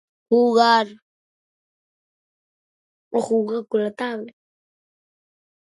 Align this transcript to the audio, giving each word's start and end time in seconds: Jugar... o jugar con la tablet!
Jugar... 0.29 0.87
o 3.11 3.19
jugar 3.21 3.67
con 3.67 3.83
la 3.83 3.91
tablet! 3.91 4.35